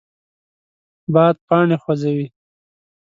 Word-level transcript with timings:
باد 1.13 1.35
پاڼې 1.47 1.77
خوځوي 1.83 2.27